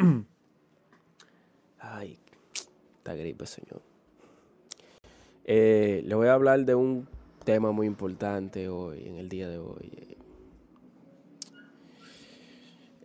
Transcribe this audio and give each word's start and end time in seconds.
Ay, 1.78 2.18
esta 2.96 3.14
gripe, 3.14 3.46
señor. 3.46 3.82
Eh, 5.44 6.02
le 6.04 6.14
voy 6.14 6.28
a 6.28 6.34
hablar 6.34 6.64
de 6.64 6.74
un 6.74 7.08
tema 7.44 7.72
muy 7.72 7.86
importante 7.86 8.68
hoy, 8.68 9.06
en 9.06 9.16
el 9.16 9.28
día 9.28 9.48
de 9.48 9.58
hoy. 9.58 10.16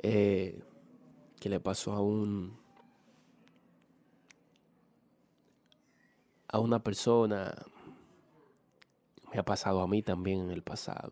Eh, 0.03 0.61
que 1.39 1.49
le 1.49 1.59
pasó 1.59 1.93
a 1.93 2.01
un 2.01 2.55
a 6.47 6.59
una 6.59 6.83
persona 6.83 7.53
me 9.33 9.39
ha 9.39 9.43
pasado 9.43 9.81
a 9.81 9.87
mí 9.87 10.03
también 10.03 10.41
en 10.41 10.51
el 10.51 10.61
pasado. 10.61 11.11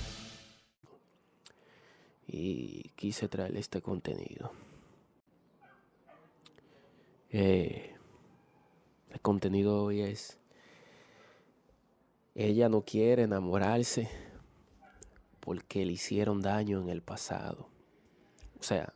Y 2.33 2.93
quise 2.95 3.27
traerle 3.27 3.59
este 3.59 3.81
contenido. 3.81 4.53
Eh, 7.29 7.93
el 9.09 9.19
contenido 9.19 9.83
hoy 9.83 10.01
es, 10.01 10.39
ella 12.33 12.69
no 12.69 12.83
quiere 12.83 13.23
enamorarse 13.23 14.07
porque 15.41 15.85
le 15.85 15.91
hicieron 15.91 16.41
daño 16.41 16.81
en 16.81 16.89
el 16.89 17.01
pasado. 17.01 17.67
O 18.57 18.63
sea, 18.63 18.93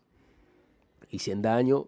hicieron 1.09 1.41
daño, 1.41 1.87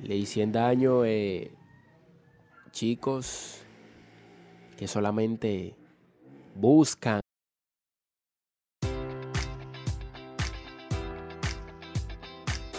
le 0.00 0.16
hicieron 0.16 0.52
daño 0.52 1.04
eh, 1.04 1.52
chicos 2.70 3.60
que 4.78 4.88
solamente 4.88 5.76
buscan 6.54 7.20